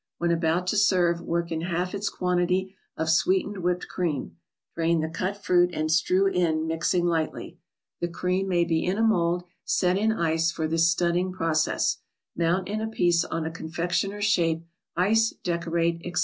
When 0.17 0.31
about 0.31 0.65
to 0.69 0.77
serve, 0.77 1.21
work 1.21 1.51
in 1.51 1.61
half 1.61 1.93
its 1.93 2.09
quantity 2.09 2.75
of 2.97 3.07
sweetened 3.07 3.59
whipped 3.59 3.87
cream; 3.87 4.35
drain 4.73 4.99
the 5.01 5.07
cut 5.09 5.37
fruit, 5.43 5.69
and 5.75 5.91
strew 5.91 6.25
in, 6.25 6.65
mixing 6.65 7.05
lightly. 7.05 7.59
The 7.99 8.07
cream 8.07 8.47
may 8.47 8.65
be 8.65 8.83
in 8.83 8.97
a 8.97 9.03
mold, 9.03 9.43
set 9.63 9.99
in 9.99 10.11
ice 10.11 10.49
for 10.51 10.67
this 10.67 10.89
studding 10.89 11.31
process. 11.31 11.97
Mount 12.35 12.67
in 12.67 12.81
a 12.81 12.87
piece 12.87 13.23
on 13.25 13.45
a 13.45 13.51
confectioner's 13.51 14.25
shape, 14.25 14.65
ice, 14.95 15.35
decorate, 15.43 16.01
etc. 16.03 16.19